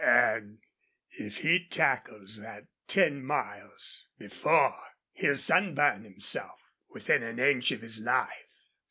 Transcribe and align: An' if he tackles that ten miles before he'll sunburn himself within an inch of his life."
An' 0.03 0.57
if 1.11 1.37
he 1.37 1.63
tackles 1.67 2.37
that 2.37 2.65
ten 2.87 3.23
miles 3.23 4.07
before 4.17 4.75
he'll 5.11 5.37
sunburn 5.37 6.05
himself 6.05 6.59
within 6.89 7.21
an 7.21 7.37
inch 7.37 7.71
of 7.71 7.81
his 7.81 7.99
life." 7.99 8.67